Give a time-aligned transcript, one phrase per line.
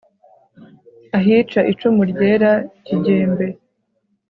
[1.17, 3.45] ahica icumu ryera ikigembe